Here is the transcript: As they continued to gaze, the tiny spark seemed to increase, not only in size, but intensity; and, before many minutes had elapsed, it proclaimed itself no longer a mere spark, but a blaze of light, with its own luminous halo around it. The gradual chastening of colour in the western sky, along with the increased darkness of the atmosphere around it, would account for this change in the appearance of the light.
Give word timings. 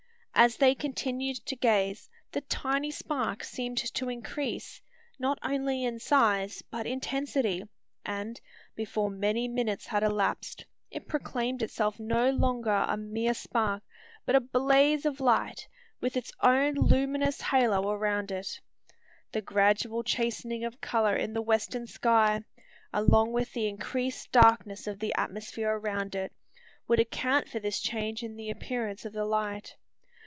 As 0.33 0.57
they 0.57 0.73
continued 0.73 1.45
to 1.45 1.55
gaze, 1.55 2.09
the 2.31 2.41
tiny 2.41 2.89
spark 2.89 3.43
seemed 3.43 3.77
to 3.77 4.09
increase, 4.09 4.81
not 5.19 5.37
only 5.43 5.83
in 5.83 5.99
size, 5.99 6.63
but 6.71 6.87
intensity; 6.87 7.61
and, 8.03 8.41
before 8.73 9.11
many 9.11 9.47
minutes 9.47 9.85
had 9.85 10.01
elapsed, 10.01 10.65
it 10.89 11.07
proclaimed 11.07 11.61
itself 11.61 11.99
no 11.99 12.31
longer 12.31 12.71
a 12.71 12.97
mere 12.97 13.35
spark, 13.35 13.83
but 14.25 14.33
a 14.33 14.39
blaze 14.39 15.05
of 15.05 15.19
light, 15.19 15.67
with 15.99 16.17
its 16.17 16.31
own 16.41 16.73
luminous 16.73 17.39
halo 17.41 17.91
around 17.91 18.31
it. 18.31 18.59
The 19.33 19.43
gradual 19.43 20.01
chastening 20.01 20.63
of 20.63 20.81
colour 20.81 21.15
in 21.15 21.33
the 21.33 21.43
western 21.43 21.85
sky, 21.85 22.41
along 22.91 23.31
with 23.31 23.53
the 23.53 23.67
increased 23.67 24.31
darkness 24.31 24.87
of 24.87 24.97
the 24.97 25.13
atmosphere 25.13 25.69
around 25.75 26.15
it, 26.15 26.33
would 26.87 26.99
account 27.01 27.47
for 27.47 27.59
this 27.59 27.79
change 27.79 28.23
in 28.23 28.37
the 28.37 28.49
appearance 28.49 29.05
of 29.05 29.13
the 29.13 29.25
light. 29.25 29.75